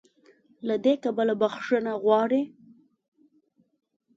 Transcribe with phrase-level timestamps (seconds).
[0.67, 2.41] له دې کبله "بخښنه غواړي"